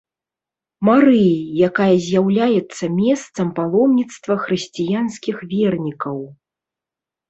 [0.87, 1.33] Марыі,
[1.67, 6.17] якая з'яўляецца месцам паломніцтва хрысціянскіх вернікаў.